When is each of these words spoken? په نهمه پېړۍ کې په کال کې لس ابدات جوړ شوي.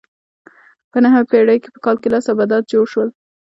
په 0.91 0.97
نهمه 1.03 1.23
پېړۍ 1.29 1.57
کې 1.63 1.69
په 1.73 1.79
کال 1.85 1.97
کې 2.01 2.09
لس 2.13 2.25
ابدات 2.33 2.63
جوړ 2.71 2.85
شوي. 2.93 3.09